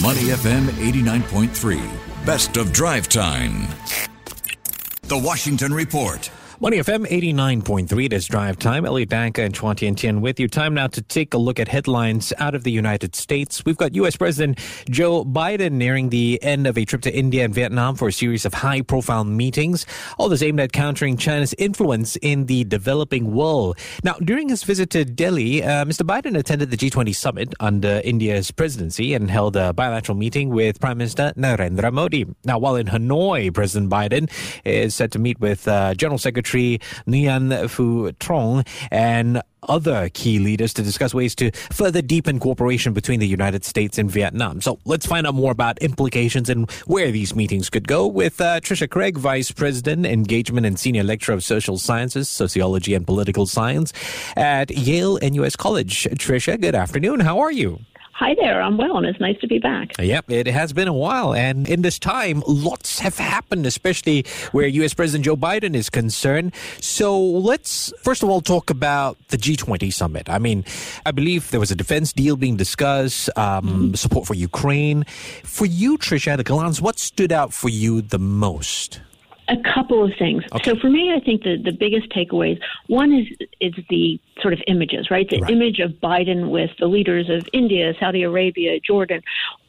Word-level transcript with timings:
Money 0.00 0.30
FM 0.32 0.68
89.3. 0.80 2.24
Best 2.24 2.56
of 2.56 2.72
drive 2.72 3.10
time. 3.10 3.68
The 5.02 5.18
Washington 5.18 5.74
Report. 5.74 6.30
Money 6.62 6.76
FM 6.76 7.08
89.3, 7.08 8.04
it 8.04 8.12
is 8.12 8.24
drive 8.26 8.56
time. 8.56 8.86
Elliot 8.86 9.08
Danker 9.08 9.44
and 9.44 9.52
Chua 9.52 9.74
Tian 9.74 9.96
Tian 9.96 10.20
with 10.20 10.38
you. 10.38 10.46
Time 10.46 10.74
now 10.74 10.86
to 10.86 11.02
take 11.02 11.34
a 11.34 11.36
look 11.36 11.58
at 11.58 11.66
headlines 11.66 12.32
out 12.38 12.54
of 12.54 12.62
the 12.62 12.70
United 12.70 13.16
States. 13.16 13.64
We've 13.64 13.76
got 13.76 13.96
U.S. 13.96 14.14
President 14.14 14.60
Joe 14.88 15.24
Biden 15.24 15.72
nearing 15.72 16.10
the 16.10 16.40
end 16.40 16.68
of 16.68 16.78
a 16.78 16.84
trip 16.84 17.02
to 17.02 17.12
India 17.12 17.44
and 17.44 17.52
Vietnam 17.52 17.96
for 17.96 18.06
a 18.06 18.12
series 18.12 18.44
of 18.44 18.54
high 18.54 18.80
profile 18.80 19.24
meetings, 19.24 19.86
all 20.18 20.28
this 20.28 20.40
aimed 20.40 20.60
at 20.60 20.70
countering 20.70 21.16
China's 21.16 21.52
influence 21.58 22.14
in 22.22 22.46
the 22.46 22.62
developing 22.62 23.34
world. 23.34 23.76
Now, 24.04 24.12
during 24.22 24.48
his 24.48 24.62
visit 24.62 24.88
to 24.90 25.04
Delhi, 25.04 25.64
uh, 25.64 25.84
Mr. 25.84 26.06
Biden 26.06 26.38
attended 26.38 26.70
the 26.70 26.76
G20 26.76 27.12
summit 27.12 27.54
under 27.58 28.00
India's 28.04 28.52
presidency 28.52 29.14
and 29.14 29.28
held 29.28 29.56
a 29.56 29.72
bilateral 29.72 30.16
meeting 30.16 30.50
with 30.50 30.78
Prime 30.78 30.98
Minister 30.98 31.32
Narendra 31.36 31.92
Modi. 31.92 32.24
Now, 32.44 32.58
while 32.60 32.76
in 32.76 32.86
Hanoi, 32.86 33.52
President 33.52 33.90
Biden 33.90 34.30
is 34.64 34.94
set 34.94 35.10
to 35.10 35.18
meet 35.18 35.40
with 35.40 35.66
uh, 35.66 35.94
General 35.94 36.18
Secretary 36.18 36.51
Secretary 36.52 36.80
Nguyen 37.06 37.50
Phu 37.68 38.14
Trong 38.18 38.64
and 38.90 39.42
other 39.68 40.10
key 40.12 40.38
leaders 40.38 40.74
to 40.74 40.82
discuss 40.82 41.14
ways 41.14 41.34
to 41.36 41.50
further 41.70 42.02
deepen 42.02 42.40
cooperation 42.40 42.92
between 42.92 43.20
the 43.20 43.26
United 43.26 43.64
States 43.64 43.96
and 43.96 44.10
Vietnam. 44.10 44.60
So 44.60 44.78
let's 44.84 45.06
find 45.06 45.26
out 45.26 45.34
more 45.34 45.52
about 45.52 45.78
implications 45.78 46.50
and 46.50 46.70
where 46.86 47.10
these 47.12 47.34
meetings 47.34 47.70
could 47.70 47.86
go 47.86 48.06
with 48.06 48.40
uh, 48.40 48.60
Trisha 48.60 48.90
Craig, 48.90 49.16
Vice 49.16 49.50
President, 49.52 50.04
Engagement 50.04 50.66
and 50.66 50.78
Senior 50.78 51.04
Lecturer 51.04 51.36
of 51.36 51.44
Social 51.44 51.78
Sciences, 51.78 52.28
Sociology 52.28 52.94
and 52.94 53.06
Political 53.06 53.46
Science 53.46 53.92
at 54.36 54.70
Yale 54.70 55.18
NUS 55.22 55.56
College. 55.56 56.08
Trisha, 56.18 56.60
good 56.60 56.74
afternoon. 56.74 57.20
How 57.20 57.38
are 57.38 57.52
you? 57.52 57.78
Hi 58.22 58.36
there, 58.40 58.62
I'm 58.62 58.76
well, 58.76 58.98
and 58.98 59.04
it's 59.04 59.18
nice 59.18 59.36
to 59.40 59.48
be 59.48 59.58
back. 59.58 59.94
Yep, 59.98 60.30
it 60.30 60.46
has 60.46 60.72
been 60.72 60.86
a 60.86 60.92
while. 60.92 61.34
And 61.34 61.68
in 61.68 61.82
this 61.82 61.98
time, 61.98 62.44
lots 62.46 63.00
have 63.00 63.18
happened, 63.18 63.66
especially 63.66 64.24
where 64.52 64.68
U.S. 64.68 64.94
President 64.94 65.24
Joe 65.24 65.36
Biden 65.36 65.74
is 65.74 65.90
concerned. 65.90 66.54
So 66.80 67.20
let's 67.20 67.92
first 67.98 68.22
of 68.22 68.28
all 68.28 68.40
talk 68.40 68.70
about 68.70 69.18
the 69.30 69.36
G20 69.36 69.92
summit. 69.92 70.30
I 70.30 70.38
mean, 70.38 70.64
I 71.04 71.10
believe 71.10 71.50
there 71.50 71.58
was 71.58 71.72
a 71.72 71.74
defense 71.74 72.12
deal 72.12 72.36
being 72.36 72.56
discussed, 72.56 73.28
um, 73.36 73.66
mm-hmm. 73.66 73.94
support 73.94 74.28
for 74.28 74.34
Ukraine. 74.34 75.02
For 75.42 75.66
you, 75.66 75.98
Trisha, 75.98 76.28
at 76.28 76.38
a 76.38 76.44
glance, 76.44 76.80
what 76.80 77.00
stood 77.00 77.32
out 77.32 77.52
for 77.52 77.70
you 77.70 78.02
the 78.02 78.20
most? 78.20 79.00
A 79.48 79.56
couple 79.74 80.04
of 80.04 80.12
things. 80.18 80.44
Okay. 80.52 80.70
So 80.70 80.76
for 80.76 80.88
me, 80.88 81.12
I 81.12 81.20
think 81.20 81.42
the, 81.42 81.56
the 81.56 81.72
biggest 81.72 82.08
takeaways 82.10 82.60
one 82.86 83.12
is 83.12 83.26
is 83.60 83.74
the 83.90 84.20
sort 84.40 84.54
of 84.54 84.60
images, 84.66 85.10
right? 85.10 85.28
The 85.28 85.40
right. 85.40 85.50
image 85.50 85.80
of 85.80 85.92
Biden 85.92 86.50
with 86.50 86.70
the 86.78 86.86
leaders 86.86 87.28
of 87.28 87.48
India, 87.52 87.92
Saudi 87.98 88.22
Arabia, 88.22 88.78
Jordan, 88.80 89.20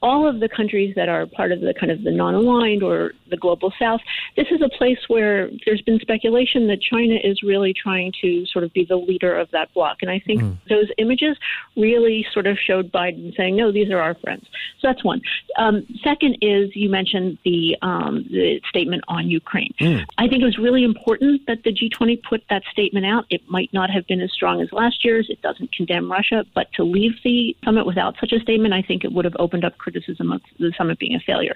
all 0.04 0.28
of 0.28 0.42
the 0.42 0.50
countries 0.50 0.94
that 0.96 1.08
are 1.08 1.26
part 1.26 1.54
of 1.54 1.62
the 1.62 1.74
kind 1.74 1.92
of 1.92 2.04
the 2.04 2.12
non-aligned 2.12 2.84
or 2.84 3.14
the 3.30 3.38
global 3.38 3.74
south. 3.80 4.02
This 4.36 4.48
is 4.52 4.62
a 4.62 4.70
place 4.78 5.00
where 5.08 5.50
there's 5.66 5.82
been 5.82 5.98
speculation 6.00 6.68
that 6.68 6.82
China 6.82 7.16
is 7.24 7.42
really 7.42 7.74
trying 7.74 8.12
to 8.22 8.46
sort 8.46 8.66
of 8.66 8.74
be 8.74 8.86
the 8.86 8.98
leader 8.98 9.34
of 9.34 9.50
that 9.52 9.74
bloc. 9.74 9.98
And 10.02 10.12
I 10.12 10.20
think 10.20 10.42
mm. 10.42 10.58
those 10.70 10.90
images 10.98 11.38
really 11.78 12.26
sort 12.34 12.48
of 12.48 12.58
showed 12.60 12.92
Biden 12.92 13.36
saying, 13.38 13.56
no, 13.56 13.72
these 13.72 13.90
are 13.92 14.00
our 14.00 14.14
friends. 14.16 14.46
So 14.82 14.90
that's 14.90 15.04
one. 15.06 15.22
Um, 15.58 15.88
second 16.04 16.38
is 16.42 16.76
you 16.76 16.90
mentioned 16.90 17.38
the, 17.46 17.78
um, 17.82 18.26
the 18.30 18.60
statement 18.68 19.06
on 19.08 19.30
Ukraine. 19.30 19.74
Mm. 19.80 20.06
I 20.18 20.28
think 20.28 20.42
it 20.42 20.46
was 20.46 20.58
really 20.58 20.84
important 20.84 21.42
that 21.48 21.64
the 21.64 21.72
G20 21.74 22.22
put 22.24 22.44
that 22.50 22.64
statement 22.72 23.06
out. 23.06 23.26
It 23.30 23.42
might 23.48 23.74
not 23.74 23.90
have 23.90 24.06
been 24.08 24.20
as 24.20 24.34
strong 24.34 24.62
as 24.62 24.68
last 24.74 25.06
year's. 25.06 25.28
It 25.30 25.42
doesn't 25.42 25.72
condemn 25.72 26.12
Russia, 26.12 26.44
but 26.54 26.68
to 26.74 26.84
leave 26.84 27.14
the 27.24 27.56
summit 27.64 27.86
without 27.86 28.16
such 28.20 28.34
a 28.34 28.40
statement, 28.42 28.74
I 28.74 28.82
think 28.82 29.06
it 29.06 29.14
would 29.14 29.24
have 29.24 29.36
opened 29.40 29.64
up 29.64 29.78
criticism 29.94 30.32
of 30.32 30.42
the 30.60 30.74
summit 30.78 31.00
being 31.00 31.16
a 31.16 31.20
failure. 31.20 31.56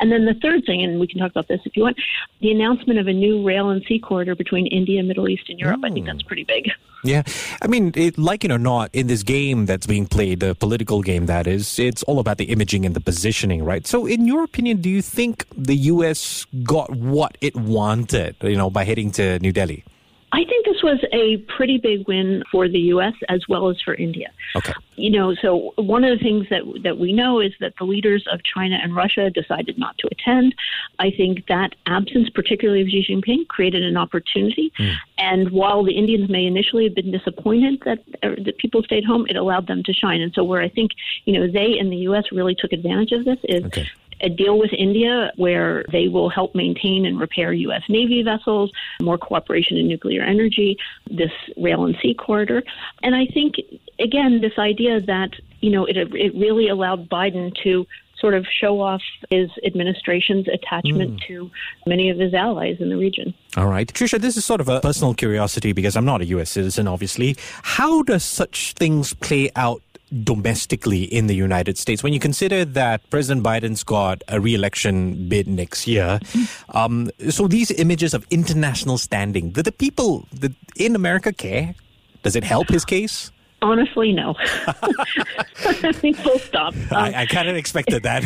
And 0.00 0.10
then 0.10 0.24
the 0.24 0.34
third 0.34 0.64
thing, 0.66 0.82
and 0.82 1.00
we 1.00 1.06
can 1.06 1.18
talk 1.18 1.30
about 1.30 1.48
this 1.48 1.60
if 1.64 1.76
you 1.76 1.84
want, 1.84 1.96
the 2.40 2.50
announcement 2.50 2.98
of 2.98 3.06
a 3.06 3.12
new 3.12 3.46
rail 3.46 3.70
and 3.70 3.82
sea 3.86 3.98
corridor 3.98 4.34
between 4.34 4.66
India, 4.66 5.02
Middle 5.02 5.28
East, 5.28 5.44
and 5.48 5.58
Europe. 5.58 5.80
Mm. 5.80 5.90
I 5.90 5.92
think 5.92 6.06
that's 6.06 6.22
pretty 6.22 6.44
big. 6.44 6.68
Yeah. 7.04 7.22
I 7.62 7.68
mean, 7.68 7.92
it, 7.94 8.18
like 8.18 8.44
it 8.44 8.50
or 8.50 8.58
not, 8.58 8.90
in 8.92 9.06
this 9.06 9.22
game 9.22 9.66
that's 9.66 9.86
being 9.86 10.06
played, 10.06 10.40
the 10.40 10.54
political 10.54 11.02
game 11.02 11.26
that 11.26 11.46
is, 11.46 11.78
it's 11.78 12.02
all 12.04 12.18
about 12.18 12.38
the 12.38 12.46
imaging 12.46 12.84
and 12.84 12.96
the 12.96 13.00
positioning, 13.00 13.62
right? 13.62 13.86
So, 13.86 14.06
in 14.06 14.26
your 14.26 14.42
opinion, 14.42 14.80
do 14.80 14.90
you 14.90 15.02
think 15.02 15.46
the 15.56 15.76
U.S. 15.94 16.46
got 16.64 16.90
what 16.90 17.38
it 17.40 17.54
wanted, 17.54 18.36
you 18.42 18.56
know, 18.56 18.70
by 18.70 18.84
heading 18.84 19.12
to 19.12 19.38
New 19.38 19.52
Delhi? 19.52 19.84
I 20.32 20.44
think 20.44 20.66
this 20.66 20.82
was 20.82 20.98
a 21.12 21.36
pretty 21.56 21.78
big 21.78 22.06
win 22.08 22.42
for 22.50 22.68
the 22.68 22.80
U.S. 22.94 23.14
as 23.28 23.42
well 23.48 23.70
as 23.70 23.80
for 23.80 23.94
India. 23.94 24.30
Okay. 24.56 24.72
You 24.96 25.10
know, 25.10 25.34
so 25.40 25.72
one 25.76 26.04
of 26.04 26.18
the 26.18 26.22
things 26.22 26.46
that 26.50 26.62
that 26.82 26.98
we 26.98 27.12
know 27.12 27.40
is 27.40 27.52
that 27.60 27.74
the 27.78 27.84
leaders 27.84 28.26
of 28.30 28.40
China 28.42 28.78
and 28.82 28.94
Russia 28.94 29.30
decided 29.30 29.78
not 29.78 29.96
to 29.98 30.08
attend. 30.08 30.54
I 30.98 31.10
think 31.10 31.46
that 31.46 31.74
absence, 31.86 32.28
particularly 32.30 32.82
of 32.82 32.88
Xi 32.88 33.06
Jinping, 33.08 33.46
created 33.48 33.84
an 33.84 33.96
opportunity. 33.96 34.72
Mm. 34.78 34.94
And 35.18 35.50
while 35.50 35.84
the 35.84 35.96
Indians 35.96 36.28
may 36.28 36.44
initially 36.44 36.84
have 36.84 36.94
been 36.94 37.12
disappointed 37.12 37.80
that 37.84 38.00
uh, 38.22 38.34
that 38.44 38.58
people 38.58 38.82
stayed 38.82 39.04
home, 39.04 39.26
it 39.28 39.36
allowed 39.36 39.68
them 39.68 39.82
to 39.84 39.92
shine. 39.92 40.20
And 40.20 40.32
so, 40.34 40.42
where 40.42 40.60
I 40.60 40.68
think 40.68 40.90
you 41.24 41.38
know 41.38 41.50
they 41.50 41.78
and 41.78 41.90
the 41.92 41.98
U.S. 42.08 42.24
really 42.32 42.54
took 42.54 42.72
advantage 42.72 43.12
of 43.12 43.24
this 43.24 43.38
is 43.44 43.64
okay 43.64 43.88
a 44.20 44.28
deal 44.28 44.58
with 44.58 44.72
India 44.72 45.32
where 45.36 45.84
they 45.92 46.08
will 46.08 46.28
help 46.28 46.54
maintain 46.54 47.04
and 47.06 47.18
repair 47.18 47.52
U.S. 47.52 47.82
Navy 47.88 48.22
vessels, 48.22 48.72
more 49.00 49.18
cooperation 49.18 49.76
in 49.76 49.88
nuclear 49.88 50.22
energy, 50.22 50.76
this 51.10 51.32
rail 51.56 51.84
and 51.84 51.96
sea 52.02 52.14
corridor. 52.14 52.62
And 53.02 53.14
I 53.14 53.26
think, 53.26 53.56
again, 53.98 54.40
this 54.40 54.58
idea 54.58 55.00
that, 55.02 55.30
you 55.60 55.70
know, 55.70 55.84
it, 55.84 55.96
it 55.96 56.34
really 56.34 56.68
allowed 56.68 57.08
Biden 57.08 57.54
to 57.62 57.86
sort 58.18 58.34
of 58.34 58.46
show 58.60 58.80
off 58.80 59.02
his 59.30 59.50
administration's 59.64 60.48
attachment 60.48 61.20
mm. 61.20 61.26
to 61.26 61.50
many 61.86 62.10
of 62.10 62.18
his 62.18 62.32
allies 62.34 62.76
in 62.80 62.88
the 62.88 62.96
region. 62.96 63.34
All 63.56 63.66
right. 63.66 63.86
Trisha, 63.92 64.20
this 64.20 64.36
is 64.36 64.44
sort 64.44 64.60
of 64.60 64.68
a 64.68 64.80
personal 64.80 65.14
curiosity 65.14 65.72
because 65.72 65.96
I'm 65.96 66.04
not 66.04 66.20
a 66.20 66.24
U.S. 66.26 66.50
citizen, 66.50 66.88
obviously. 66.88 67.36
How 67.62 68.02
does 68.02 68.24
such 68.24 68.72
things 68.74 69.14
play 69.14 69.50
out 69.56 69.82
domestically 70.22 71.02
in 71.02 71.26
the 71.26 71.34
United 71.34 71.76
States. 71.78 72.02
When 72.02 72.12
you 72.12 72.20
consider 72.20 72.64
that 72.64 73.08
President 73.10 73.44
Biden's 73.44 73.82
got 73.82 74.22
a 74.28 74.40
re-election 74.40 75.28
bid 75.28 75.48
next 75.48 75.86
year, 75.86 76.20
mm-hmm. 76.22 76.76
um, 76.76 77.10
so 77.28 77.48
these 77.48 77.70
images 77.72 78.14
of 78.14 78.26
international 78.30 78.98
standing, 78.98 79.50
do 79.50 79.62
the 79.62 79.72
people 79.72 80.28
in 80.76 80.94
America 80.94 81.32
care? 81.32 81.74
Does 82.22 82.36
it 82.36 82.44
help 82.44 82.68
his 82.68 82.84
case? 82.84 83.30
Honestly, 83.66 84.12
no. 84.12 84.36
I 84.38 85.92
think 85.92 86.16
full 86.24 86.38
stop. 86.38 86.72
Um, 86.74 86.86
I, 86.92 87.22
I 87.22 87.26
kind 87.26 87.48
of 87.48 87.56
expected 87.56 88.04
that. 88.04 88.22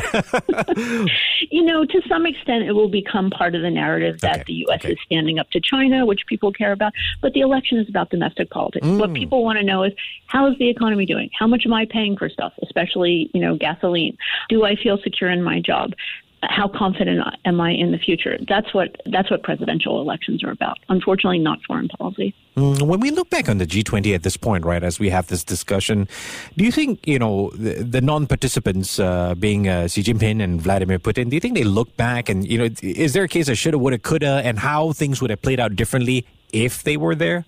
you 1.50 1.62
know, 1.62 1.86
to 1.86 2.02
some 2.06 2.26
extent, 2.26 2.64
it 2.64 2.72
will 2.72 2.90
become 2.90 3.30
part 3.30 3.54
of 3.54 3.62
the 3.62 3.70
narrative 3.70 4.20
that 4.20 4.34
okay. 4.34 4.44
the 4.46 4.52
U.S. 4.52 4.84
Okay. 4.84 4.92
is 4.92 4.98
standing 5.06 5.38
up 5.38 5.50
to 5.52 5.60
China, 5.60 6.04
which 6.04 6.26
people 6.26 6.52
care 6.52 6.72
about. 6.72 6.92
But 7.22 7.32
the 7.32 7.40
election 7.40 7.78
is 7.78 7.88
about 7.88 8.10
domestic 8.10 8.50
politics. 8.50 8.86
Mm. 8.86 8.98
What 8.98 9.14
people 9.14 9.42
want 9.42 9.58
to 9.58 9.64
know 9.64 9.82
is 9.82 9.94
how 10.26 10.46
is 10.50 10.58
the 10.58 10.68
economy 10.68 11.06
doing? 11.06 11.30
How 11.38 11.46
much 11.46 11.62
am 11.64 11.72
I 11.72 11.86
paying 11.86 12.18
for 12.18 12.28
stuff, 12.28 12.52
especially 12.62 13.30
you 13.32 13.40
know 13.40 13.56
gasoline? 13.56 14.18
Do 14.50 14.66
I 14.66 14.76
feel 14.76 14.98
secure 14.98 15.30
in 15.30 15.42
my 15.42 15.58
job? 15.58 15.94
How 16.42 16.68
confident 16.68 17.20
am 17.44 17.60
I 17.60 17.72
in 17.72 17.92
the 17.92 17.98
future? 17.98 18.38
That's 18.48 18.72
what 18.72 18.96
that's 19.06 19.30
what 19.30 19.42
presidential 19.42 20.00
elections 20.00 20.42
are 20.42 20.50
about. 20.50 20.78
Unfortunately, 20.88 21.38
not 21.38 21.58
foreign 21.66 21.88
policy. 21.88 22.34
Mm, 22.56 22.82
when 22.82 23.00
we 23.00 23.10
look 23.10 23.28
back 23.30 23.48
on 23.48 23.58
the 23.58 23.66
G20 23.66 24.14
at 24.14 24.22
this 24.22 24.36
point, 24.36 24.64
right, 24.64 24.82
as 24.82 24.98
we 24.98 25.10
have 25.10 25.26
this 25.26 25.44
discussion, 25.44 26.08
do 26.56 26.64
you 26.64 26.72
think 26.72 27.06
you 27.06 27.18
know 27.18 27.50
the, 27.50 27.82
the 27.82 28.00
non-participants, 28.00 28.98
uh, 28.98 29.34
being 29.34 29.68
uh, 29.68 29.86
Xi 29.86 30.02
Jinping 30.02 30.42
and 30.42 30.60
Vladimir 30.60 30.98
Putin, 30.98 31.28
do 31.28 31.36
you 31.36 31.40
think 31.40 31.54
they 31.54 31.64
look 31.64 31.94
back 31.96 32.28
and 32.28 32.46
you 32.46 32.58
know, 32.58 32.68
is 32.82 33.12
there 33.12 33.24
a 33.24 33.28
case 33.28 33.48
of 33.48 33.58
shoulda, 33.58 33.78
woulda, 33.78 33.98
coulda, 33.98 34.40
and 34.44 34.58
how 34.58 34.92
things 34.92 35.20
would 35.20 35.30
have 35.30 35.42
played 35.42 35.60
out 35.60 35.76
differently 35.76 36.26
if 36.52 36.84
they 36.84 36.96
were 36.96 37.14
there? 37.14 37.44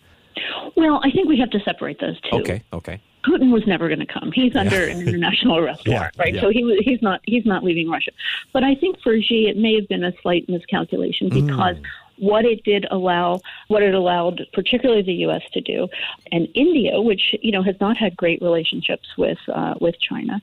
Well, 0.76 1.00
I 1.02 1.10
think 1.10 1.28
we 1.28 1.38
have 1.38 1.50
to 1.50 1.60
separate 1.60 2.00
those 2.00 2.20
two. 2.20 2.38
Okay. 2.40 2.62
Okay. 2.72 3.00
Putin 3.24 3.52
was 3.52 3.66
never 3.66 3.88
going 3.88 4.00
to 4.00 4.06
come. 4.06 4.32
He's 4.32 4.54
under 4.56 4.86
yeah. 4.86 4.94
an 4.94 5.08
international 5.08 5.56
arrest 5.62 5.86
warrant, 5.86 6.14
yeah, 6.16 6.22
right? 6.22 6.34
Yeah. 6.34 6.40
So 6.40 6.50
he 6.50 6.78
he's 6.82 7.02
not 7.02 7.20
he's 7.24 7.46
not 7.46 7.64
leaving 7.64 7.88
Russia. 7.88 8.10
But 8.52 8.64
I 8.64 8.74
think 8.74 9.00
for 9.00 9.20
Xi, 9.20 9.48
it 9.48 9.56
may 9.56 9.74
have 9.74 9.88
been 9.88 10.04
a 10.04 10.12
slight 10.22 10.48
miscalculation 10.48 11.30
mm. 11.30 11.46
because. 11.46 11.76
Mm. 11.76 11.84
What 12.18 12.44
it 12.44 12.62
did 12.62 12.86
allow, 12.90 13.40
what 13.66 13.82
it 13.82 13.94
allowed, 13.94 14.46
particularly 14.52 15.02
the 15.02 15.14
U.S. 15.26 15.42
to 15.54 15.60
do, 15.60 15.88
and 16.30 16.46
India, 16.54 17.00
which 17.00 17.34
you 17.40 17.50
know 17.50 17.62
has 17.64 17.74
not 17.80 17.96
had 17.96 18.16
great 18.16 18.40
relationships 18.40 19.08
with 19.18 19.38
uh, 19.48 19.74
with 19.80 19.98
China, 19.98 20.40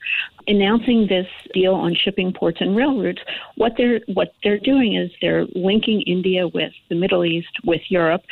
announcing 0.48 1.08
this 1.08 1.28
deal 1.54 1.76
on 1.76 1.96
shipping 1.96 2.34
ports 2.34 2.60
and 2.60 2.76
rail 2.76 3.00
routes. 3.00 3.22
What 3.56 3.76
they're 3.78 4.02
what 4.08 4.34
they're 4.44 4.58
doing 4.58 4.96
is 4.96 5.12
they're 5.22 5.46
linking 5.56 6.02
India 6.02 6.50
with 6.50 6.74
the 6.90 6.96
Middle 6.96 7.24
East, 7.24 7.56
with 7.64 7.84
Europe, 7.88 8.24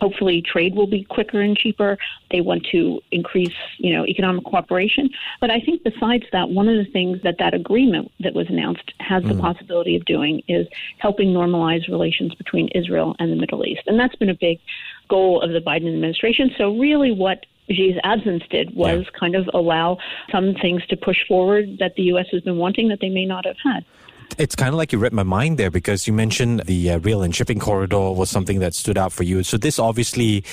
Hopefully, 0.00 0.42
trade 0.42 0.74
will 0.74 0.86
be 0.86 1.04
quicker 1.04 1.40
and 1.40 1.56
cheaper. 1.56 1.98
They 2.30 2.40
want 2.40 2.66
to 2.72 3.00
increase, 3.10 3.54
you 3.78 3.94
know, 3.94 4.04
economic 4.06 4.44
cooperation. 4.44 5.10
But 5.40 5.50
I 5.50 5.60
think 5.60 5.82
besides 5.84 6.24
that, 6.32 6.50
one 6.50 6.68
of 6.68 6.76
the 6.76 6.90
things 6.90 7.22
that 7.22 7.38
that 7.38 7.54
agreement 7.54 8.12
that 8.20 8.34
was 8.34 8.48
announced 8.48 8.92
has 9.00 9.22
mm. 9.22 9.28
the 9.28 9.40
possibility 9.40 9.96
of 9.96 10.04
doing 10.04 10.42
is 10.48 10.66
helping 10.98 11.32
normalize 11.32 11.88
relations 11.88 12.34
between 12.34 12.68
Israel 12.68 13.16
and 13.18 13.32
the 13.32 13.36
Middle 13.36 13.64
East, 13.64 13.82
and 13.86 13.98
that's 13.98 14.16
been 14.16 14.30
a 14.30 14.34
big 14.34 14.60
goal 15.08 15.40
of 15.40 15.52
the 15.52 15.60
Biden 15.60 15.88
administration. 15.88 16.50
So, 16.58 16.76
really, 16.76 17.12
what 17.12 17.46
Xi's 17.68 17.98
absence 18.04 18.44
did 18.50 18.74
was 18.74 19.04
yeah. 19.04 19.18
kind 19.18 19.34
of 19.34 19.48
allow 19.52 19.98
some 20.30 20.54
things 20.54 20.86
to 20.86 20.96
push 20.96 21.26
forward 21.26 21.78
that 21.78 21.94
the 21.96 22.04
U.S. 22.04 22.26
has 22.32 22.42
been 22.42 22.58
wanting 22.58 22.88
that 22.88 23.00
they 23.00 23.08
may 23.08 23.24
not 23.24 23.44
have 23.44 23.56
had. 23.62 23.84
It's 24.38 24.54
kind 24.54 24.68
of 24.68 24.74
like 24.74 24.92
you 24.92 24.98
read 24.98 25.12
my 25.12 25.22
mind 25.22 25.56
there 25.58 25.70
because 25.70 26.06
you 26.06 26.12
mentioned 26.12 26.62
the 26.66 26.90
uh, 26.90 26.98
rail 26.98 27.22
and 27.22 27.34
shipping 27.34 27.58
corridor 27.58 28.12
was 28.12 28.28
something 28.28 28.58
that 28.58 28.74
stood 28.74 28.98
out 28.98 29.12
for 29.12 29.22
you. 29.22 29.42
So 29.42 29.56
this 29.56 29.78
obviously 29.78 30.44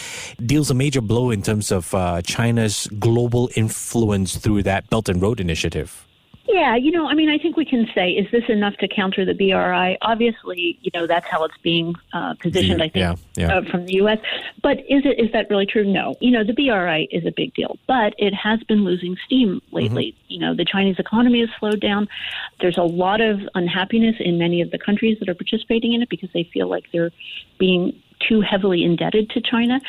deals 0.45 0.71
a 0.71 0.73
major 0.73 1.01
blow 1.01 1.31
in 1.31 1.41
terms 1.41 1.71
of 1.71 1.93
uh, 1.93 2.21
China's 2.21 2.87
global 2.99 3.49
influence 3.55 4.37
through 4.37 4.63
that 4.63 4.89
Belt 4.89 5.09
and 5.09 5.21
Road 5.21 5.39
Initiative. 5.39 6.07
Yeah, 6.53 6.75
you 6.75 6.91
know, 6.91 7.07
I 7.07 7.15
mean, 7.15 7.29
I 7.29 7.39
think 7.39 7.57
we 7.57 7.65
can 7.65 7.89
say, 7.95 8.11
is 8.11 8.29
this 8.31 8.43
enough 8.47 8.75
to 8.77 8.87
counter 8.87 9.25
the 9.25 9.33
BRI? 9.33 9.97
Obviously, 10.03 10.77
you 10.81 10.91
know, 10.93 11.07
that's 11.07 11.25
how 11.25 11.43
it's 11.45 11.57
being 11.63 11.95
uh, 12.13 12.35
positioned, 12.35 12.79
I 12.79 12.89
think, 12.89 12.95
yeah, 12.95 13.15
yeah. 13.35 13.57
Uh, 13.57 13.71
from 13.71 13.87
the 13.87 13.95
U.S. 13.95 14.19
But 14.61 14.77
is 14.81 15.03
it 15.03 15.19
is 15.19 15.31
that 15.31 15.49
really 15.49 15.65
true? 15.65 15.83
No. 15.83 16.13
You 16.21 16.29
know, 16.29 16.43
the 16.43 16.53
BRI 16.53 17.07
is 17.09 17.25
a 17.25 17.31
big 17.31 17.55
deal, 17.55 17.79
but 17.87 18.13
it 18.19 18.35
has 18.35 18.61
been 18.65 18.83
losing 18.83 19.17
steam 19.25 19.63
lately. 19.71 20.11
Mm-hmm. 20.11 20.31
You 20.31 20.39
know, 20.41 20.55
the 20.55 20.63
Chinese 20.63 20.99
economy 20.99 21.39
has 21.39 21.49
slowed 21.57 21.81
down. 21.81 22.07
There's 22.61 22.77
a 22.77 22.83
lot 22.83 23.19
of 23.19 23.39
unhappiness 23.55 24.17
in 24.19 24.37
many 24.37 24.61
of 24.61 24.69
the 24.69 24.77
countries 24.77 25.17
that 25.21 25.29
are 25.29 25.35
participating 25.35 25.93
in 25.93 26.03
it 26.03 26.09
because 26.09 26.29
they 26.33 26.43
feel 26.53 26.67
like 26.67 26.85
they're 26.93 27.11
being 27.57 27.99
too 28.19 28.41
heavily 28.41 28.83
indebted 28.83 29.31
to 29.31 29.41
China. 29.41 29.81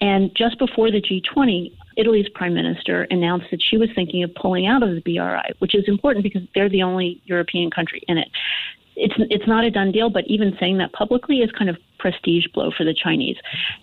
And 0.00 0.32
just 0.36 0.56
before 0.60 0.92
the 0.92 1.02
G20, 1.02 1.72
Italy's 1.96 2.28
prime 2.34 2.54
minister 2.54 3.06
announced 3.10 3.46
that 3.50 3.60
she 3.62 3.76
was 3.76 3.88
thinking 3.94 4.22
of 4.22 4.34
pulling 4.34 4.66
out 4.66 4.82
of 4.82 4.94
the 4.94 5.00
BRI, 5.00 5.52
which 5.58 5.74
is 5.74 5.84
important 5.86 6.22
because 6.22 6.42
they're 6.54 6.68
the 6.68 6.82
only 6.82 7.20
European 7.24 7.70
country 7.70 8.02
in 8.08 8.18
it. 8.18 8.28
It's 8.94 9.14
it's 9.18 9.46
not 9.46 9.64
a 9.64 9.70
done 9.70 9.90
deal, 9.90 10.10
but 10.10 10.24
even 10.26 10.56
saying 10.60 10.78
that 10.78 10.92
publicly 10.92 11.38
is 11.38 11.50
kind 11.52 11.70
of 11.70 11.76
prestige 12.02 12.46
blow 12.52 12.72
for 12.76 12.84
the 12.84 12.92
Chinese. 12.92 13.36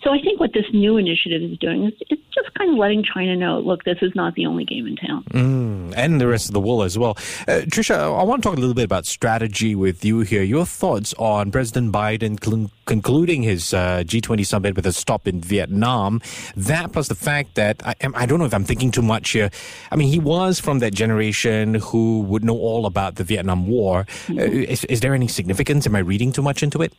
So 0.04 0.10
I 0.12 0.20
think 0.20 0.38
what 0.38 0.52
this 0.52 0.66
new 0.74 0.98
initiative 0.98 1.42
is 1.42 1.56
doing 1.58 1.86
is 1.86 1.94
it's 2.10 2.22
just 2.34 2.52
kind 2.54 2.70
of 2.70 2.76
letting 2.76 3.02
China 3.02 3.34
know, 3.34 3.58
look, 3.60 3.82
this 3.84 3.96
is 4.02 4.12
not 4.14 4.34
the 4.34 4.44
only 4.44 4.66
game 4.66 4.86
in 4.86 4.96
town. 4.96 5.24
Mm, 5.30 5.94
and 5.96 6.20
the 6.20 6.28
rest 6.28 6.48
of 6.48 6.52
the 6.52 6.60
world 6.60 6.84
as 6.84 6.98
well. 6.98 7.16
Uh, 7.48 7.64
Trisha, 7.72 7.96
I 7.96 8.22
want 8.22 8.42
to 8.42 8.48
talk 8.48 8.58
a 8.58 8.60
little 8.60 8.74
bit 8.74 8.84
about 8.84 9.06
strategy 9.06 9.74
with 9.74 10.04
you 10.04 10.20
here. 10.20 10.42
Your 10.42 10.66
thoughts 10.66 11.14
on 11.18 11.50
President 11.50 11.92
Biden 11.92 12.42
cl- 12.44 12.70
concluding 12.84 13.42
his 13.42 13.72
uh, 13.72 14.02
G20 14.04 14.44
summit 14.44 14.76
with 14.76 14.86
a 14.86 14.92
stop 14.92 15.26
in 15.26 15.40
Vietnam. 15.40 16.20
That 16.54 16.92
plus 16.92 17.08
the 17.08 17.14
fact 17.14 17.54
that 17.54 17.80
I, 17.86 17.94
I 18.14 18.26
don't 18.26 18.38
know 18.38 18.44
if 18.44 18.52
I'm 18.52 18.64
thinking 18.64 18.90
too 18.90 19.02
much 19.02 19.30
here. 19.30 19.50
I 19.90 19.96
mean, 19.96 20.08
he 20.08 20.18
was 20.18 20.60
from 20.60 20.80
that 20.80 20.92
generation 20.92 21.76
who 21.76 22.20
would 22.22 22.44
know 22.44 22.58
all 22.58 22.84
about 22.84 23.14
the 23.14 23.24
Vietnam 23.24 23.66
War. 23.66 24.04
Mm-hmm. 24.26 24.38
Uh, 24.38 24.74
is, 24.74 24.84
is 24.84 25.00
there 25.00 25.14
any 25.14 25.28
significance? 25.28 25.86
Am 25.86 25.96
I 25.96 26.00
reading 26.00 26.32
too 26.32 26.42
much 26.42 26.62
into 26.62 26.82
it? 26.82 26.92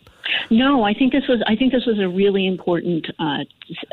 No, 0.49 0.83
I 0.83 0.93
think 0.93 1.11
this 1.13 1.27
was 1.27 1.41
I 1.47 1.55
think 1.55 1.71
this 1.71 1.85
was 1.85 1.99
a 1.99 2.07
really 2.07 2.47
important 2.47 3.07
uh, 3.19 3.43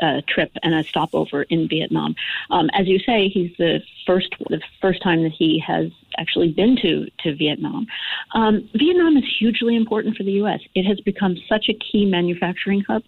uh, 0.01 0.21
trip 0.27 0.51
and 0.63 0.73
a 0.73 0.83
stopover 0.83 1.43
in 1.43 1.67
Vietnam. 1.67 2.15
Um, 2.49 2.69
as 2.73 2.87
you 2.87 2.99
say, 2.99 3.29
he's 3.29 3.51
the 3.57 3.81
first 4.05 4.35
the 4.49 4.61
first 4.81 5.01
time 5.01 5.23
that 5.23 5.31
he 5.31 5.59
has 5.65 5.91
actually 6.17 6.51
been 6.51 6.75
to 6.77 7.07
to 7.19 7.35
Vietnam. 7.35 7.87
Um, 8.33 8.69
Vietnam 8.73 9.17
is 9.17 9.23
hugely 9.39 9.75
important 9.75 10.17
for 10.17 10.23
the 10.23 10.33
U.S. 10.33 10.59
It 10.75 10.83
has 10.83 10.99
become 11.01 11.37
such 11.47 11.69
a 11.69 11.73
key 11.73 12.05
manufacturing 12.05 12.81
hub. 12.81 13.03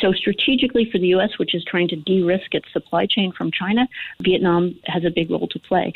So 0.00 0.12
strategically 0.12 0.88
for 0.90 0.98
the 0.98 1.08
U.S., 1.08 1.38
which 1.38 1.54
is 1.54 1.64
trying 1.64 1.88
to 1.88 1.96
de-risk 1.96 2.54
its 2.54 2.70
supply 2.72 3.06
chain 3.06 3.32
from 3.32 3.50
China, 3.50 3.86
Vietnam 4.22 4.78
has 4.86 5.04
a 5.04 5.10
big 5.10 5.30
role 5.30 5.48
to 5.48 5.58
play. 5.58 5.92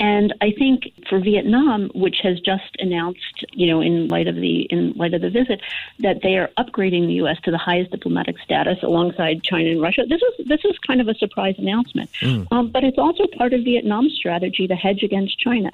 And 0.00 0.34
I 0.40 0.52
think 0.58 0.92
for 1.08 1.18
Vietnam, 1.20 1.90
which 1.94 2.18
has 2.22 2.40
just 2.40 2.76
announced, 2.78 3.44
you 3.52 3.66
know, 3.66 3.80
in 3.80 4.08
light 4.08 4.28
of 4.28 4.36
the 4.36 4.62
in 4.70 4.92
light 4.92 5.14
of 5.14 5.22
the 5.22 5.30
visit, 5.30 5.60
that 6.00 6.13
they 6.22 6.36
are 6.36 6.50
upgrading 6.58 7.06
the 7.06 7.14
U.S. 7.14 7.38
to 7.44 7.50
the 7.50 7.58
highest 7.58 7.90
diplomatic 7.90 8.38
status 8.38 8.78
alongside 8.82 9.42
China 9.42 9.70
and 9.70 9.82
Russia. 9.82 10.02
This 10.08 10.20
is 10.22 10.46
this 10.46 10.64
is 10.64 10.78
kind 10.86 11.00
of 11.00 11.08
a 11.08 11.14
surprise 11.14 11.54
announcement, 11.58 12.10
mm. 12.20 12.46
um, 12.50 12.70
but 12.70 12.84
it's 12.84 12.98
also 12.98 13.26
part 13.38 13.52
of 13.52 13.64
Vietnam's 13.64 14.14
strategy 14.14 14.66
to 14.66 14.74
hedge 14.74 15.02
against 15.02 15.38
China. 15.38 15.70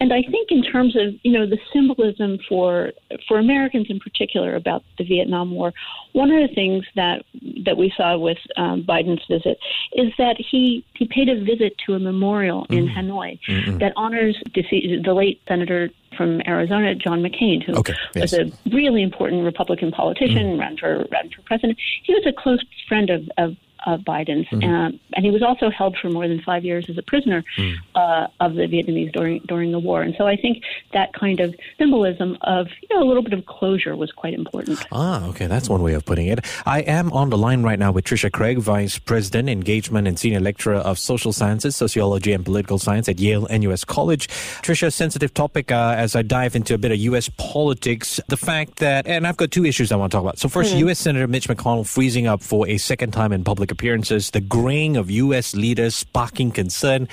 And 0.00 0.12
I 0.12 0.22
think 0.22 0.50
in 0.50 0.62
terms 0.62 0.96
of 0.96 1.14
you 1.22 1.32
know 1.32 1.46
the 1.46 1.58
symbolism 1.72 2.38
for 2.48 2.92
for 3.26 3.38
Americans 3.38 3.86
in 3.90 4.00
particular 4.00 4.54
about 4.54 4.82
the 4.98 5.04
Vietnam 5.04 5.50
War, 5.50 5.72
one 6.12 6.30
of 6.30 6.48
the 6.48 6.54
things 6.54 6.84
that 6.94 7.24
that 7.64 7.76
we 7.76 7.92
saw 7.96 8.16
with 8.16 8.38
um, 8.56 8.84
Biden's 8.84 9.24
visit 9.26 9.58
is 9.92 10.12
that 10.18 10.36
he 10.38 10.84
he 10.94 11.06
paid 11.06 11.28
a 11.28 11.42
visit 11.42 11.76
to 11.86 11.94
a 11.94 11.98
memorial 11.98 12.62
mm-hmm. 12.64 12.74
in 12.74 12.88
Hanoi 12.88 13.38
mm-hmm. 13.46 13.78
that 13.78 13.92
honors 13.96 14.40
the, 14.54 15.00
the 15.04 15.14
late 15.14 15.40
Senator 15.46 15.90
from 16.18 16.42
Arizona, 16.46 16.94
John 16.94 17.22
McCain, 17.22 17.62
who 17.62 17.72
okay, 17.76 17.94
yes. 18.14 18.32
was 18.32 18.34
a 18.34 18.52
really 18.70 19.02
important 19.02 19.44
Republican 19.44 19.92
politician, 19.92 20.56
mm. 20.56 20.60
ran 20.60 20.76
for 20.76 21.06
ran 21.10 21.30
for 21.30 21.40
president. 21.42 21.78
He 22.02 22.12
was 22.12 22.26
a 22.26 22.32
close 22.32 22.62
friend 22.88 23.08
of, 23.08 23.30
of 23.38 23.56
of 23.94 24.00
Biden's, 24.00 24.46
mm-hmm. 24.48 24.68
um, 24.68 25.00
and 25.14 25.24
he 25.24 25.30
was 25.30 25.42
also 25.42 25.70
held 25.70 25.96
for 25.96 26.10
more 26.10 26.28
than 26.28 26.40
five 26.42 26.64
years 26.64 26.88
as 26.88 26.98
a 26.98 27.02
prisoner 27.02 27.42
mm. 27.56 27.74
uh, 27.94 28.26
of 28.40 28.54
the 28.54 28.62
Vietnamese 28.62 29.12
during 29.12 29.40
during 29.40 29.72
the 29.72 29.78
war. 29.78 30.02
And 30.02 30.14
so 30.18 30.26
I 30.26 30.36
think 30.36 30.62
that 30.92 31.12
kind 31.14 31.40
of 31.40 31.54
symbolism 31.78 32.36
of 32.42 32.68
you 32.82 32.94
know 32.94 33.02
a 33.02 33.06
little 33.08 33.22
bit 33.22 33.32
of 33.32 33.46
closure 33.46 33.96
was 33.96 34.12
quite 34.12 34.34
important. 34.34 34.78
Ah, 34.92 35.26
okay, 35.28 35.46
that's 35.46 35.68
one 35.68 35.82
way 35.82 35.94
of 35.94 36.04
putting 36.04 36.26
it. 36.26 36.44
I 36.66 36.80
am 36.80 37.12
on 37.12 37.30
the 37.30 37.38
line 37.38 37.62
right 37.62 37.78
now 37.78 37.92
with 37.92 38.04
Trisha 38.04 38.30
Craig, 38.30 38.58
Vice 38.58 38.98
President, 38.98 39.48
Engagement 39.48 40.06
and 40.06 40.18
Senior 40.18 40.40
Lecturer 40.40 40.76
of 40.76 40.98
Social 40.98 41.32
Sciences, 41.32 41.76
Sociology 41.76 42.32
and 42.32 42.44
Political 42.44 42.78
Science 42.78 43.08
at 43.08 43.18
Yale 43.18 43.46
NUS 43.50 43.84
College. 43.84 44.28
Trisha, 44.28 44.92
sensitive 44.92 45.32
topic 45.32 45.72
uh, 45.72 45.94
as 45.96 46.14
I 46.14 46.22
dive 46.22 46.54
into 46.54 46.74
a 46.74 46.78
bit 46.78 46.92
of 46.92 46.98
U.S. 46.98 47.28
politics. 47.36 48.20
The 48.28 48.36
fact 48.36 48.76
that, 48.76 49.06
and 49.06 49.26
I've 49.26 49.36
got 49.36 49.50
two 49.50 49.64
issues 49.64 49.92
I 49.92 49.96
want 49.96 50.12
to 50.12 50.16
talk 50.16 50.24
about. 50.24 50.38
So 50.38 50.48
1st 50.48 50.70
mm-hmm. 50.70 50.78
U.S. 50.78 50.98
Senator 50.98 51.26
Mitch 51.26 51.48
McConnell 51.48 51.86
freezing 51.86 52.26
up 52.26 52.42
for 52.42 52.68
a 52.68 52.76
second 52.78 53.12
time 53.12 53.32
in 53.32 53.44
public 53.44 53.70
appearances, 53.78 54.32
the 54.32 54.40
graying 54.40 54.96
of 54.96 55.08
U.S. 55.08 55.54
leaders 55.54 55.94
sparking 55.94 56.50
concern. 56.50 57.06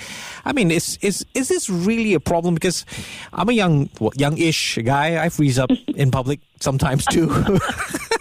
I 0.46 0.52
mean, 0.52 0.72
is 0.72 0.98
is 1.02 1.24
is 1.36 1.48
this 1.48 1.70
really 1.70 2.16
a 2.16 2.20
problem? 2.20 2.56
Because 2.56 2.86
I'm 3.34 3.50
a 3.50 3.54
young, 3.54 3.90
youngish 4.16 4.80
guy. 4.84 5.24
I 5.24 5.30
freeze 5.30 5.60
up 5.60 5.70
in 5.96 6.10
public 6.10 6.40
sometimes 6.60 7.06
too. 7.06 7.30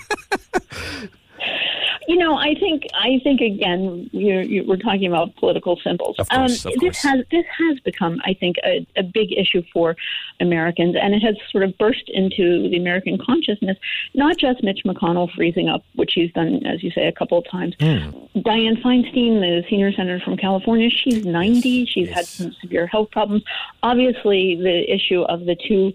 You 2.08 2.16
know, 2.16 2.36
I 2.36 2.54
think 2.54 2.84
I 2.94 3.20
think 3.22 3.40
again, 3.40 4.08
you're, 4.12 4.42
you're, 4.42 4.64
we're 4.64 4.76
talking 4.76 5.06
about 5.06 5.34
political 5.36 5.78
symbols. 5.82 6.16
Of 6.18 6.28
course, 6.28 6.66
um, 6.66 6.72
of 6.72 6.80
this 6.80 7.02
has 7.02 7.24
this 7.30 7.44
has 7.58 7.80
become, 7.80 8.20
I 8.24 8.34
think, 8.34 8.56
a, 8.64 8.86
a, 8.96 9.02
big 9.02 9.32
issue 9.32 9.62
for 9.72 9.96
Americans, 10.40 10.96
and 11.00 11.14
it 11.14 11.20
has 11.20 11.36
sort 11.50 11.64
of 11.64 11.76
burst 11.78 12.08
into 12.08 12.68
the 12.68 12.76
American 12.76 13.18
consciousness. 13.18 13.78
Not 14.14 14.36
just 14.38 14.62
Mitch 14.62 14.80
McConnell 14.84 15.32
freezing 15.34 15.68
up, 15.68 15.84
which 15.94 16.12
he's 16.14 16.32
done, 16.32 16.66
as 16.66 16.82
you 16.82 16.90
say, 16.90 17.06
a 17.06 17.12
couple 17.12 17.38
of 17.38 17.44
times. 17.50 17.74
Mm. 17.76 18.30
Dianne 18.36 18.82
Feinstein, 18.82 19.40
the 19.40 19.64
senior 19.70 19.92
senator 19.92 20.22
from 20.24 20.36
California, 20.36 20.90
she's 20.90 21.24
90. 21.24 21.68
Yes. 21.68 21.88
She's 21.88 22.08
yes. 22.08 22.16
had 22.16 22.26
some 22.26 22.52
severe 22.60 22.86
health 22.86 23.10
problems. 23.10 23.42
Obviously, 23.82 24.56
the 24.56 24.92
issue 24.92 25.22
of 25.22 25.46
the 25.46 25.56
two 25.56 25.92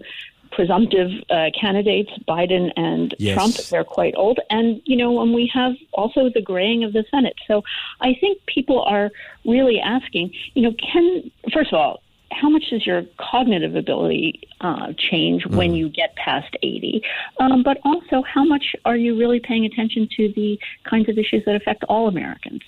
presumptive 0.52 1.10
uh, 1.30 1.46
candidates, 1.58 2.10
Biden 2.28 2.72
and 2.76 3.14
yes. 3.18 3.34
Trump, 3.34 3.54
they're 3.70 3.84
quite 3.84 4.14
old. 4.16 4.40
And, 4.50 4.80
you 4.84 4.96
know, 4.96 5.20
and 5.22 5.34
we 5.34 5.50
have 5.54 5.72
also 5.92 6.30
the 6.32 6.42
graying 6.42 6.84
of 6.84 6.92
the 6.92 7.04
Senate. 7.10 7.34
So 7.46 7.62
I 8.00 8.14
think 8.20 8.44
people 8.46 8.82
are 8.82 9.10
really 9.44 9.80
asking, 9.80 10.32
you 10.54 10.62
know, 10.62 10.74
can, 10.92 11.30
first 11.52 11.72
of 11.72 11.78
all, 11.78 12.02
how 12.32 12.48
much 12.48 12.70
does 12.70 12.86
your 12.86 13.02
cognitive 13.18 13.74
ability 13.74 14.40
uh, 14.60 14.92
change 14.96 15.44
mm. 15.44 15.56
when 15.56 15.74
you 15.74 15.88
get 15.88 16.14
past 16.16 16.56
80? 16.62 17.02
Um, 17.38 17.62
but 17.62 17.78
also, 17.84 18.22
how 18.22 18.44
much 18.44 18.76
are 18.84 18.96
you 18.96 19.18
really 19.18 19.40
paying 19.40 19.64
attention 19.64 20.08
to 20.16 20.32
the 20.34 20.58
kinds 20.88 21.08
of 21.08 21.18
issues 21.18 21.44
that 21.46 21.56
affect 21.56 21.84
all 21.88 22.06
Americans? 22.06 22.62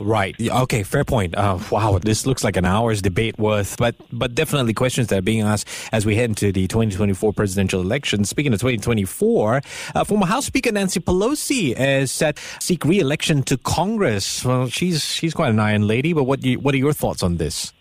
Right. 0.00 0.36
Okay. 0.40 0.82
Fair 0.82 1.04
point. 1.04 1.34
Uh, 1.36 1.58
wow. 1.70 1.98
This 1.98 2.26
looks 2.26 2.44
like 2.44 2.56
an 2.56 2.64
hour's 2.64 3.02
debate 3.02 3.38
worth, 3.38 3.76
but 3.76 3.94
but 4.12 4.34
definitely 4.34 4.74
questions 4.74 5.08
that 5.08 5.18
are 5.18 5.22
being 5.22 5.42
asked 5.42 5.68
as 5.92 6.06
we 6.06 6.16
head 6.16 6.30
into 6.30 6.52
the 6.52 6.66
2024 6.68 7.32
presidential 7.32 7.80
election. 7.80 8.24
Speaking 8.24 8.52
of 8.52 8.60
2024, 8.60 9.62
uh, 9.94 10.04
former 10.04 10.26
House 10.26 10.46
Speaker 10.46 10.72
Nancy 10.72 11.00
Pelosi 11.00 11.78
is 11.78 12.12
set 12.12 12.38
seek 12.60 12.84
re-election 12.84 13.42
to 13.44 13.58
Congress. 13.58 14.44
Well, 14.44 14.68
she's 14.68 15.04
she's 15.04 15.34
quite 15.34 15.50
an 15.50 15.60
iron 15.60 15.86
lady. 15.86 16.12
But 16.12 16.24
what 16.24 16.44
you, 16.44 16.60
what 16.60 16.74
are 16.74 16.78
your 16.78 16.92
thoughts 16.92 17.22
on 17.22 17.36
this? 17.36 17.72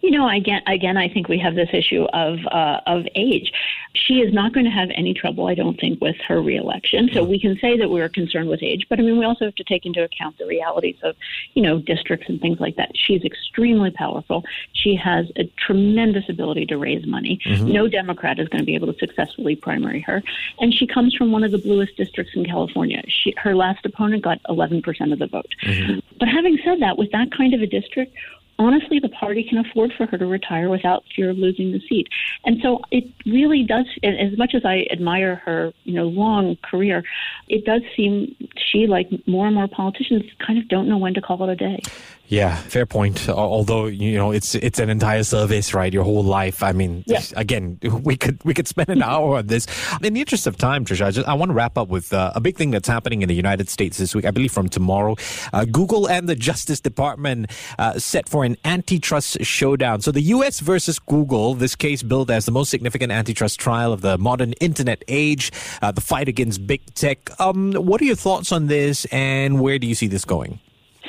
You 0.00 0.10
know, 0.10 0.28
again, 0.28 0.62
again, 0.66 0.96
I 0.96 1.08
think 1.08 1.28
we 1.28 1.38
have 1.38 1.54
this 1.54 1.68
issue 1.72 2.04
of 2.12 2.38
uh, 2.46 2.80
of 2.86 3.06
age. 3.14 3.52
She 3.94 4.20
is 4.20 4.32
not 4.32 4.52
going 4.52 4.66
to 4.66 4.70
have 4.70 4.88
any 4.94 5.14
trouble, 5.14 5.48
I 5.48 5.54
don't 5.54 5.78
think, 5.78 6.00
with 6.00 6.16
her 6.28 6.40
reelection. 6.40 7.10
So 7.12 7.24
we 7.24 7.40
can 7.40 7.58
say 7.58 7.76
that 7.76 7.90
we're 7.90 8.08
concerned 8.08 8.48
with 8.48 8.62
age, 8.62 8.86
but 8.88 9.00
I 9.00 9.02
mean, 9.02 9.18
we 9.18 9.24
also 9.24 9.46
have 9.46 9.54
to 9.56 9.64
take 9.64 9.84
into 9.84 10.04
account 10.04 10.38
the 10.38 10.46
realities 10.46 10.96
of, 11.02 11.16
you 11.54 11.62
know, 11.62 11.80
districts 11.80 12.28
and 12.28 12.40
things 12.40 12.60
like 12.60 12.76
that. 12.76 12.92
She's 12.94 13.24
extremely 13.24 13.90
powerful. 13.90 14.44
She 14.74 14.94
has 14.94 15.26
a 15.36 15.44
tremendous 15.66 16.28
ability 16.28 16.66
to 16.66 16.78
raise 16.78 17.04
money. 17.04 17.40
Mm-hmm. 17.44 17.72
No 17.72 17.88
Democrat 17.88 18.38
is 18.38 18.48
going 18.48 18.60
to 18.60 18.64
be 18.64 18.76
able 18.76 18.92
to 18.92 18.98
successfully 18.98 19.56
primary 19.56 20.00
her, 20.02 20.22
and 20.60 20.72
she 20.72 20.86
comes 20.86 21.14
from 21.14 21.32
one 21.32 21.42
of 21.42 21.50
the 21.50 21.58
bluest 21.58 21.96
districts 21.96 22.32
in 22.36 22.44
California. 22.44 23.02
She, 23.08 23.34
her 23.38 23.56
last 23.56 23.84
opponent 23.84 24.22
got 24.22 24.40
11% 24.44 25.12
of 25.12 25.18
the 25.18 25.26
vote. 25.26 25.52
Mm-hmm. 25.64 26.00
But 26.18 26.28
having 26.28 26.58
said 26.64 26.80
that, 26.80 26.96
with 26.96 27.10
that 27.12 27.32
kind 27.32 27.54
of 27.54 27.60
a 27.60 27.66
district, 27.66 28.14
honestly, 28.60 28.98
the 29.00 29.08
party 29.08 29.42
can 29.42 29.58
afford 29.58 29.90
for 29.96 30.06
her 30.06 30.18
to 30.18 30.26
retire 30.26 30.68
without 30.68 31.02
fear 31.16 31.30
of 31.30 31.38
losing 31.38 31.72
the 31.72 31.80
seat. 31.88 32.08
And 32.44 32.58
so 32.62 32.80
it 32.90 33.04
really 33.24 33.64
does, 33.64 33.86
as 34.02 34.36
much 34.36 34.54
as 34.54 34.64
I 34.64 34.86
admire 34.92 35.36
her, 35.46 35.72
you 35.84 35.94
know, 35.94 36.04
long 36.04 36.56
career, 36.62 37.02
it 37.48 37.64
does 37.64 37.80
seem 37.96 38.36
she, 38.56 38.86
like 38.86 39.08
more 39.26 39.46
and 39.46 39.54
more 39.54 39.66
politicians, 39.66 40.24
kind 40.46 40.58
of 40.58 40.68
don't 40.68 40.88
know 40.88 40.98
when 40.98 41.14
to 41.14 41.22
call 41.22 41.42
it 41.48 41.50
a 41.50 41.56
day. 41.56 41.80
Yeah, 42.30 42.54
fair 42.54 42.86
point. 42.86 43.28
Although 43.28 43.86
you 43.86 44.16
know 44.16 44.30
it's 44.30 44.54
it's 44.54 44.78
an 44.78 44.88
entire 44.88 45.24
service, 45.24 45.74
right? 45.74 45.92
Your 45.92 46.04
whole 46.04 46.22
life. 46.22 46.62
I 46.62 46.70
mean, 46.70 47.02
yeah. 47.04 47.22
again, 47.36 47.80
we 47.82 48.16
could 48.16 48.42
we 48.44 48.54
could 48.54 48.68
spend 48.68 48.88
an 48.88 49.02
hour 49.10 49.38
on 49.38 49.48
this. 49.48 49.66
In 50.00 50.14
the 50.14 50.20
interest 50.20 50.46
of 50.46 50.56
time, 50.56 50.84
Trisha, 50.84 51.06
I, 51.06 51.10
just, 51.10 51.26
I 51.26 51.34
want 51.34 51.48
to 51.48 51.54
wrap 51.54 51.76
up 51.76 51.88
with 51.88 52.12
uh, 52.12 52.30
a 52.36 52.40
big 52.40 52.56
thing 52.56 52.70
that's 52.70 52.86
happening 52.86 53.22
in 53.22 53.28
the 53.28 53.34
United 53.34 53.68
States 53.68 53.98
this 53.98 54.14
week. 54.14 54.24
I 54.24 54.30
believe 54.30 54.52
from 54.52 54.68
tomorrow, 54.68 55.16
uh, 55.52 55.64
Google 55.64 56.08
and 56.08 56.28
the 56.28 56.36
Justice 56.36 56.78
Department 56.78 57.50
uh, 57.80 57.98
set 57.98 58.28
for 58.28 58.44
an 58.44 58.56
antitrust 58.64 59.44
showdown. 59.44 60.00
So 60.00 60.12
the 60.12 60.22
U.S. 60.38 60.60
versus 60.60 61.00
Google. 61.00 61.54
This 61.54 61.74
case 61.74 62.04
billed 62.04 62.30
as 62.30 62.46
the 62.46 62.52
most 62.52 62.70
significant 62.70 63.10
antitrust 63.10 63.58
trial 63.58 63.92
of 63.92 64.02
the 64.02 64.16
modern 64.18 64.52
internet 64.60 65.02
age. 65.08 65.50
Uh, 65.82 65.90
the 65.90 66.00
fight 66.00 66.28
against 66.28 66.64
big 66.64 66.94
tech. 66.94 67.18
Um, 67.40 67.72
what 67.72 68.00
are 68.00 68.04
your 68.04 68.14
thoughts 68.14 68.52
on 68.52 68.68
this, 68.68 69.04
and 69.06 69.60
where 69.60 69.80
do 69.80 69.88
you 69.88 69.96
see 69.96 70.06
this 70.06 70.24
going? 70.24 70.60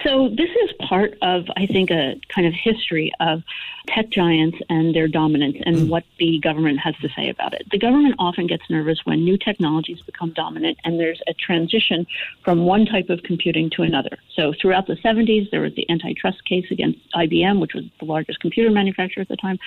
So, 0.03 0.29
this 0.29 0.49
is 0.49 0.71
part 0.87 1.17
of, 1.21 1.45
I 1.57 1.67
think, 1.67 1.91
a 1.91 2.19
kind 2.29 2.47
of 2.47 2.53
history 2.53 3.11
of 3.19 3.43
tech 3.87 4.09
giants 4.09 4.57
and 4.69 4.95
their 4.95 5.07
dominance 5.07 5.57
and 5.65 5.75
mm. 5.75 5.89
what 5.89 6.03
the 6.17 6.39
government 6.39 6.79
has 6.79 6.95
to 7.01 7.09
say 7.09 7.29
about 7.29 7.53
it. 7.53 7.67
The 7.71 7.77
government 7.77 8.15
often 8.17 8.47
gets 8.47 8.63
nervous 8.69 8.99
when 9.05 9.23
new 9.23 9.37
technologies 9.37 10.01
become 10.01 10.31
dominant 10.31 10.77
and 10.83 10.99
there's 10.99 11.21
a 11.27 11.33
transition 11.33 12.07
from 12.43 12.65
one 12.65 12.85
type 12.85 13.09
of 13.09 13.23
computing 13.23 13.69
to 13.71 13.83
another. 13.83 14.17
So, 14.33 14.53
throughout 14.59 14.87
the 14.87 14.95
70s, 14.95 15.51
there 15.51 15.61
was 15.61 15.75
the 15.75 15.89
antitrust 15.89 16.45
case 16.45 16.65
against 16.71 16.99
IBM, 17.13 17.59
which 17.59 17.73
was 17.73 17.83
the 17.99 18.05
largest 18.05 18.39
computer 18.39 18.71
manufacturer 18.71 19.21
at 19.21 19.27
the 19.27 19.37
time. 19.37 19.59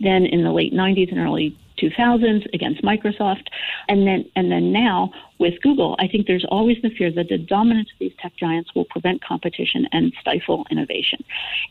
Then, 0.00 0.26
in 0.26 0.44
the 0.44 0.52
late 0.52 0.72
90s 0.72 1.10
and 1.10 1.18
early 1.18 1.56
2000s 1.78 2.46
against 2.54 2.82
Microsoft, 2.82 3.46
and 3.88 4.06
then 4.06 4.24
and 4.36 4.50
then 4.50 4.72
now 4.72 5.10
with 5.38 5.60
Google, 5.62 5.96
I 5.98 6.06
think 6.06 6.26
there's 6.26 6.46
always 6.48 6.76
the 6.82 6.90
fear 6.90 7.10
that 7.12 7.28
the 7.28 7.38
dominance 7.38 7.90
of 7.92 7.98
these 7.98 8.12
tech 8.20 8.36
giants 8.36 8.74
will 8.74 8.84
prevent 8.84 9.24
competition 9.24 9.88
and 9.90 10.12
stifle 10.20 10.64
innovation. 10.70 11.24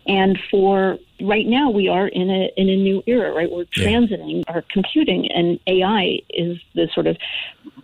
And 0.07 0.37
for 0.49 0.97
right 1.23 1.47
now, 1.47 1.69
we 1.69 1.87
are 1.87 2.07
in 2.07 2.29
a 2.29 2.51
in 2.57 2.69
a 2.69 2.75
new 2.75 3.03
era, 3.07 3.33
right? 3.33 3.49
We're 3.51 3.65
transiting 3.65 4.43
yeah. 4.45 4.53
our 4.53 4.63
computing, 4.69 5.31
and 5.31 5.59
AI 5.67 6.19
is 6.29 6.57
the 6.75 6.89
sort 6.93 7.07
of 7.07 7.17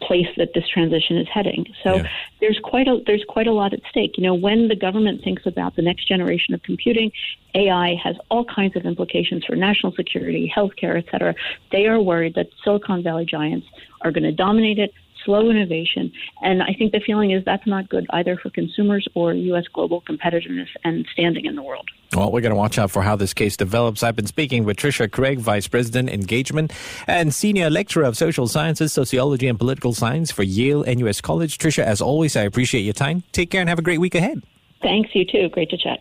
place 0.02 0.28
that 0.38 0.54
this 0.54 0.68
transition 0.68 1.18
is 1.18 1.28
heading. 1.28 1.66
So 1.84 1.96
yeah. 1.96 2.10
there's 2.40 2.60
quite 2.64 2.88
a 2.88 3.02
there's 3.06 3.24
quite 3.28 3.48
a 3.48 3.54
lot 3.54 3.74
at 3.74 3.82
stake. 3.90 4.18
You 4.18 4.24
know, 4.24 4.34
when 4.34 4.68
the 4.68 4.76
government 4.76 5.24
thinks 5.24 5.46
about 5.46 5.76
the 5.76 5.82
next 5.82 6.08
generation 6.08 6.54
of 6.54 6.64
computing, 6.64 7.12
AI 7.56 7.96
has 8.04 8.16
all 8.30 8.46
kinds 8.46 8.76
of 8.76 8.86
implications 8.86 9.46
for 9.46 9.56
national 9.56 9.94
security, 9.94 10.52
healthcare, 10.54 10.98
et 10.98 11.06
cetera. 11.12 11.36
They 11.72 11.88
are 11.88 12.00
worried 12.02 12.36
that 12.36 12.50
Silicon 12.64 13.04
Valley 13.04 13.26
giants 13.26 13.68
are 14.02 14.12
going 14.12 14.24
to 14.24 14.32
dominate 14.32 14.80
it, 14.80 14.94
slow 15.28 15.50
innovation. 15.52 16.12
And 16.42 16.64
I 16.64 16.74
think 16.74 16.94
the 16.94 17.02
feeling 17.06 17.32
is 17.32 17.44
that's 17.46 17.68
not 17.68 17.90
good 17.90 18.08
either 18.12 18.38
for 18.42 18.50
consumers 18.50 19.08
or 19.14 19.34
U.S. 19.34 19.66
global 19.74 20.02
competitiveness 20.02 20.70
and 20.84 21.06
standing 21.12 21.46
in 21.46 21.56
the 21.56 21.62
world. 21.62 21.88
Well, 22.16 22.32
we're 22.32 22.42
going 22.42 22.52
to 22.52 22.58
watch 22.58 22.80
out 22.80 22.90
for 22.90 23.04
how 23.04 23.18
this 23.18 23.34
case 23.34 23.58
develops. 23.58 24.02
I've 24.02 24.16
been 24.16 24.28
speaking 24.28 24.64
with 24.64 24.78
Trisha 24.78 25.12
Craig, 25.12 25.40
Vice 25.40 25.68
President 25.68 26.10
Engagement 26.10 26.72
and 27.06 27.36
Senior 27.36 27.70
Lecturer 27.70 28.06
of 28.06 28.16
Social 28.16 28.48
Sciences, 28.48 28.94
Sociology 28.94 29.48
and 29.48 29.60
Political 29.60 29.94
Science 29.94 30.32
for 30.32 30.44
Yale 30.44 30.86
NUS 30.88 31.20
College. 31.20 31.58
Trisha, 31.58 31.84
as 31.84 32.02
always, 32.02 32.38
I 32.38 32.44
appreciate 32.44 32.82
your 32.82 32.94
time. 32.94 33.24
Take 33.34 33.52
care 33.52 33.60
and 33.60 33.70
have 33.70 33.80
a 33.80 33.84
great 33.84 34.00
week 34.00 34.16
ahead. 34.16 34.42
Thanks, 34.82 35.10
you 35.14 35.26
too. 35.26 35.50
Great 35.50 35.70
to 35.72 35.78
chat. 35.78 36.00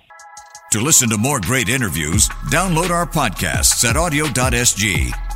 To 0.73 0.80
listen 0.80 1.09
to 1.11 1.18
more 1.18 1.40
great 1.40 1.68
interviews, 1.68 2.28
download 2.50 2.90
our 2.90 3.06
podcasts 3.06 3.85
at 3.88 3.97
awedio.sg 3.97 5.25